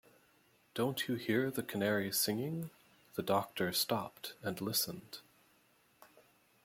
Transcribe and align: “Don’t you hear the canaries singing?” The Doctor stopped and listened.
“Don’t 0.73 1.07
you 1.07 1.13
hear 1.13 1.51
the 1.51 1.61
canaries 1.61 2.17
singing?” 2.19 2.71
The 3.13 3.21
Doctor 3.21 3.71
stopped 3.71 4.33
and 4.41 4.59
listened. 4.59 5.19